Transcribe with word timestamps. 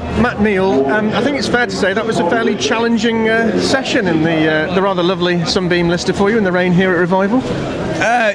Matt 0.00 0.40
Neal, 0.40 0.86
um, 0.86 1.10
I 1.10 1.20
think 1.20 1.36
it's 1.36 1.48
fair 1.48 1.66
to 1.66 1.76
say 1.76 1.92
that 1.92 2.06
was 2.06 2.18
a 2.18 2.30
fairly 2.30 2.56
challenging 2.56 3.28
uh, 3.28 3.60
session 3.60 4.06
in 4.06 4.22
the 4.22 4.48
uh, 4.48 4.74
the 4.74 4.80
rather 4.80 5.02
lovely 5.02 5.44
Sunbeam 5.44 5.88
Lister 5.88 6.14
for 6.14 6.30
you 6.30 6.38
in 6.38 6.44
the 6.44 6.52
rain 6.52 6.72
here 6.72 6.92
at 6.92 6.98
Revival. 6.98 7.40
Uh, 8.02 8.32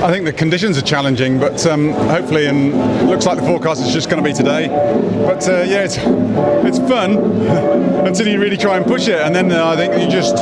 I 0.02 0.10
think 0.10 0.24
the 0.24 0.32
conditions 0.32 0.78
are 0.78 0.82
challenging, 0.82 1.38
but 1.38 1.66
um, 1.66 1.90
hopefully, 1.92 2.46
and 2.46 2.74
looks 3.10 3.26
like 3.26 3.36
the 3.36 3.44
forecast 3.44 3.82
is 3.82 3.92
just 3.92 4.08
going 4.08 4.22
to 4.22 4.26
be 4.26 4.34
today. 4.34 4.68
But 4.68 5.46
uh, 5.46 5.64
yeah, 5.68 5.84
it's 5.84 5.98
it's 5.98 6.78
fun 6.88 7.18
until 8.06 8.26
you 8.26 8.40
really 8.40 8.56
try 8.56 8.78
and 8.78 8.86
push 8.86 9.06
it, 9.06 9.20
and 9.20 9.34
then 9.34 9.52
uh, 9.52 9.66
I 9.66 9.76
think 9.76 9.92
you 10.02 10.10
just 10.10 10.38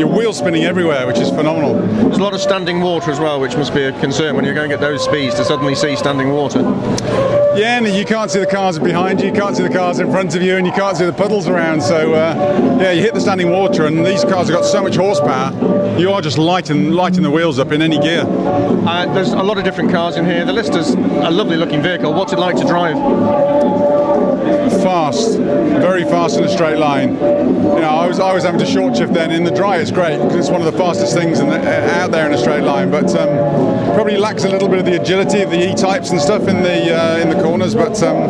your 0.00 0.08
wheel 0.08 0.32
spinning 0.32 0.64
everywhere, 0.64 1.06
which 1.06 1.18
is 1.18 1.28
phenomenal. 1.28 1.74
There's 1.74 2.16
a 2.16 2.22
lot 2.22 2.32
of 2.32 2.40
standing 2.40 2.80
water 2.80 3.10
as 3.10 3.20
well, 3.20 3.40
which 3.40 3.56
must 3.56 3.74
be 3.74 3.82
a 3.82 4.00
concern 4.00 4.36
when 4.36 4.46
you're 4.46 4.54
going 4.54 4.72
at 4.72 4.80
those 4.80 5.04
speeds 5.04 5.34
to 5.34 5.44
suddenly 5.44 5.74
see 5.74 5.96
standing 5.96 6.32
water. 6.32 6.60
Yeah, 7.56 7.78
and 7.78 7.88
you 7.88 8.04
can't 8.06 8.30
see 8.30 8.38
the 8.38 8.46
cars 8.46 8.78
behind 8.78 9.20
you, 9.20 9.28
you 9.28 9.32
can't 9.32 9.56
see 9.56 9.62
the 9.62 9.70
cars 9.70 9.98
in 9.98 10.10
front 10.10 10.34
of 10.34 10.42
you, 10.42 10.56
and 10.56 10.66
you 10.66 10.72
can't 10.72 10.96
see 10.96 11.04
the 11.04 11.12
puddles 11.12 11.46
around. 11.46 11.82
So 11.82 12.14
uh, 12.14 12.78
yeah, 12.80 12.92
you 12.92 13.02
hit 13.02 13.12
the 13.12 13.20
standing 13.20 13.50
water, 13.50 13.84
and 13.84 14.04
these 14.04 14.24
cars 14.24 14.48
have 14.48 14.56
got 14.56 14.64
so 14.64 14.82
much 14.82 14.96
horsepower. 14.96 15.98
You 15.98 16.12
are 16.12 16.20
just 16.20 16.38
lighting 16.38 16.92
lighting 16.92 17.22
the 17.22 17.30
wheels 17.30 17.58
up 17.58 17.65
in 17.72 17.82
any 17.82 17.98
gear. 17.98 18.24
Uh, 18.26 19.12
there's 19.14 19.32
a 19.32 19.42
lot 19.42 19.58
of 19.58 19.64
different 19.64 19.90
cars 19.90 20.16
in 20.16 20.24
here. 20.24 20.44
The 20.44 20.52
Lister's 20.52 20.90
a 20.90 21.30
lovely 21.30 21.56
looking 21.56 21.82
vehicle. 21.82 22.12
What's 22.12 22.32
it 22.32 22.38
like 22.38 22.56
to 22.56 22.64
drive? 22.64 22.96
Fast, 26.26 26.38
in 26.38 26.44
a 26.44 26.48
straight 26.48 26.78
line. 26.78 27.10
You 27.10 27.80
know, 27.82 27.88
I 28.02 28.08
was 28.08 28.18
I 28.18 28.32
was 28.32 28.42
having 28.42 28.58
to 28.58 28.66
short 28.66 28.96
shift 28.96 29.12
then. 29.12 29.30
In 29.30 29.44
the 29.44 29.52
dry, 29.52 29.76
it's 29.76 29.92
great 29.92 30.18
because 30.18 30.34
it's 30.34 30.50
one 30.50 30.60
of 30.60 30.72
the 30.72 30.76
fastest 30.76 31.14
things 31.14 31.38
the, 31.38 31.46
out 31.46 32.10
there 32.10 32.26
in 32.26 32.32
a 32.32 32.38
straight 32.38 32.64
line. 32.64 32.90
But 32.90 33.14
um, 33.14 33.28
probably 33.94 34.16
lacks 34.16 34.42
a 34.42 34.48
little 34.48 34.66
bit 34.66 34.80
of 34.80 34.86
the 34.86 35.00
agility 35.00 35.42
of 35.42 35.50
the 35.50 35.70
E-types 35.70 36.10
and 36.10 36.20
stuff 36.20 36.48
in 36.48 36.64
the 36.64 36.92
uh, 36.92 37.18
in 37.18 37.28
the 37.28 37.40
corners. 37.40 37.76
But 37.76 38.02
um, 38.02 38.26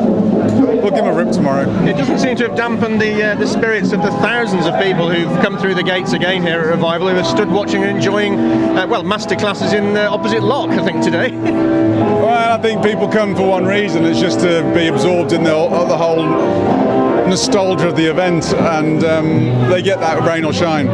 we'll 0.83 0.91
give 0.91 1.07
him 1.07 1.07
a 1.07 1.15
rip 1.15 1.31
tomorrow. 1.33 1.71
It 1.87 1.97
doesn't 1.97 2.19
seem 2.19 2.37
to 2.37 2.49
have 2.49 2.55
dampened 2.55 3.01
the 3.01 3.33
uh, 3.33 3.35
the 3.37 3.47
spirits 3.47 3.93
of 3.93 4.03
the 4.03 4.11
thousands 4.21 4.67
of 4.67 4.79
people 4.79 5.11
who've 5.11 5.41
come 5.41 5.57
through 5.57 5.77
the 5.77 5.83
gates 5.83 6.13
again 6.13 6.43
here 6.43 6.61
at 6.61 6.67
Revival, 6.67 7.09
who 7.09 7.15
have 7.15 7.27
stood 7.27 7.49
watching 7.49 7.83
and 7.83 7.97
enjoying, 7.97 8.39
uh, 8.77 8.87
well, 8.87 9.05
masterclasses 9.05 9.73
in 9.73 9.95
the 9.95 10.07
opposite 10.07 10.43
lock, 10.43 10.69
I 10.69 10.85
think, 10.85 11.03
today. 11.03 11.31
well, 11.41 12.59
I 12.59 12.61
think 12.61 12.85
people 12.85 13.09
come 13.09 13.35
for 13.35 13.49
one 13.49 13.65
reason. 13.65 14.05
It's 14.05 14.21
just 14.21 14.41
to 14.41 14.71
be 14.75 14.89
absorbed 14.89 15.33
in 15.33 15.45
the, 15.45 15.51
the 15.51 15.97
whole 15.97 17.06
nostalgia 17.29 17.89
of 17.89 17.97
the 17.97 18.07
event, 18.07 18.53
and 18.55 19.05
um, 19.05 19.71
they 19.71 19.83
get 19.83 20.01
that 20.01 20.27
rain 20.27 20.45
or 20.45 20.53
shine. 20.53 20.87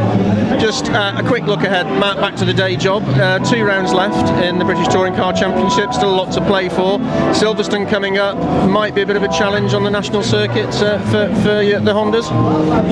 Just 0.60 0.90
uh, 0.90 1.14
a 1.16 1.26
quick 1.26 1.44
look 1.44 1.62
ahead, 1.62 1.86
Matt, 1.86 2.16
back 2.18 2.36
to 2.36 2.44
the 2.44 2.52
day 2.52 2.76
job. 2.76 3.02
Uh, 3.06 3.38
two 3.38 3.64
rounds 3.64 3.92
left 3.92 4.28
in 4.44 4.58
the 4.58 4.64
British 4.64 4.88
Touring 4.88 5.14
Car 5.14 5.32
Championship, 5.32 5.92
still 5.92 6.14
a 6.14 6.16
lot 6.16 6.32
to 6.32 6.44
play 6.46 6.68
for. 6.68 6.98
Silverstone 7.32 7.88
coming 7.88 8.18
up, 8.18 8.36
might 8.68 8.94
be 8.94 9.02
a 9.02 9.06
bit 9.06 9.16
of 9.16 9.22
a 9.22 9.28
challenge 9.28 9.74
on 9.74 9.82
the 9.82 9.90
national 9.90 10.22
circuit 10.22 10.68
uh, 10.82 10.98
for, 11.06 11.34
for 11.42 11.62
the 11.62 11.92
Hondas. 11.92 12.28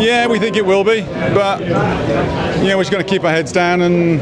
Yeah, 0.03 0.27
we 0.27 0.39
think 0.39 0.57
it 0.57 0.65
will 0.65 0.85
be, 0.85 1.03
but 1.03 1.61
you 1.61 2.69
know, 2.69 2.77
we're 2.77 2.83
just 2.83 2.91
going 2.91 3.05
to 3.05 3.09
keep 3.09 3.25
our 3.25 3.31
heads 3.31 3.53
down 3.53 3.83
and 3.83 4.21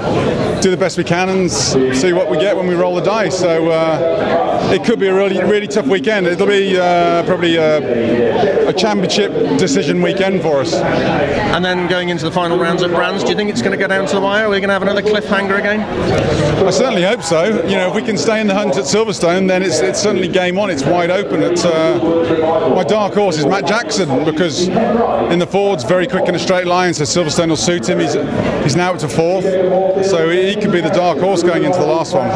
do 0.63 0.71
the 0.71 0.77
best 0.77 0.99
we 0.99 1.05
can 1.05 1.29
and 1.29 1.51
see 1.51 2.13
what 2.13 2.31
we 2.31 2.39
get 2.39 2.57
when 2.57 2.67
we 2.67 2.75
roll 2.75 2.95
the 2.95 3.03
dice. 3.03 3.39
So 3.39 3.71
uh, 3.71 4.71
it 4.73 4.85
could 4.85 4.99
be 4.99 5.07
a 5.07 5.15
really, 5.15 5.43
really 5.43 5.67
tough 5.69 5.87
weekend. 5.87 6.27
It'll 6.27 6.47
be 6.47 6.77
uh, 6.79 7.25
probably 7.25 7.57
a, 7.57 8.69
a 8.69 8.73
championship 9.09 9.59
decision 9.59 10.03
weekend 10.03 10.42
for 10.42 10.61
us. 10.61 10.75
And 10.75 11.64
then 11.64 11.89
going 11.89 12.09
into 12.11 12.25
the 12.25 12.31
final 12.31 12.59
rounds 12.59 12.83
at 12.83 12.91
Brands, 12.91 13.23
do 13.25 13.31
you 13.31 13.37
think 13.37 13.50
it's 13.50 13.62
going 13.62 13.73
to 13.73 13.78
go 13.78 13.87
down 13.87 14.06
to 14.06 14.15
the 14.15 14.20
wire? 14.20 14.47
Are 14.47 14.50
we 14.50 14.61
going 14.61 14.69
to 14.69 14.73
have 14.75 14.83
another 14.83 15.03
cliffhanger 15.03 15.59
again? 15.59 15.81
I 15.81 16.70
certainly 16.70 17.03
hope 17.03 17.23
so. 17.23 17.67
You 17.67 17.77
know, 17.77 17.89
if 17.89 17.95
we 17.95 18.03
can 18.03 18.19
stay 18.19 18.41
in 18.41 18.47
the 18.47 18.55
hunt 18.55 18.77
at 18.77 18.84
Silverstone, 18.84 19.48
then 19.48 19.62
it's, 19.62 19.81
it's 19.81 20.00
certainly 20.00 20.28
game 20.28 20.59
on. 20.59 20.70
It's 20.70 20.84
wide 20.84 21.11
open. 21.11 21.42
It's, 21.42 21.65
uh, 21.65 22.73
my 22.75 22.84
dark 22.84 23.15
horse 23.15 23.39
is 23.39 23.47
Mat 23.47 23.67
Jackson 23.67 24.25
because 24.25 24.69
in 24.69 25.39
the 25.39 25.47
Ford's 25.47 25.84
very 25.84 26.06
quick 26.06 26.28
in 26.28 26.34
a 26.34 26.39
straight 26.39 26.67
line, 26.67 26.93
so 26.95 27.05
Silverstone 27.05 27.48
will 27.48 27.56
suit 27.56 27.89
him. 27.89 28.00
He's 28.00 28.15
he's 28.62 28.77
now 28.77 28.93
up 28.93 28.98
to 29.00 29.09
fourth, 29.09 29.45
so 30.05 30.28
he 30.28 30.55
could 30.55 30.72
be 30.72 30.81
the 30.81 30.91
dark 30.91 31.19
horse 31.19 31.43
going 31.43 31.65
into 31.65 31.78
the 31.78 31.87
last 31.87 32.15
one. 32.15 32.27